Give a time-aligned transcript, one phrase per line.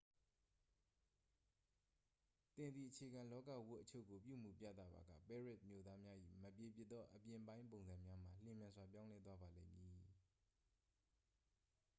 [2.55, 10.01] သင်သည် အခြေခံလောကဝတ်အချို့ကို ပြုမူပြသပါက ပဲရစ်မြို့သားများ၏မပြေပြစ်သောအပြင်ပိုင်းပုံစံများမှာ လျင်မြန်စွာပြောင်းလဲသွားပါလိမ့်မည်